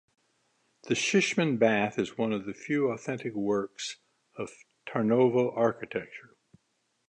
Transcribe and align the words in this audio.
The 0.87 0.95
Shishman 0.95 1.59
bath 1.59 1.99
is 1.99 2.17
one 2.17 2.33
of 2.33 2.47
the 2.47 2.55
few 2.55 2.87
authentic 2.89 3.35
works 3.35 3.97
of 4.35 4.49
Tarnovo 4.87 5.55
architecture. 5.55 6.35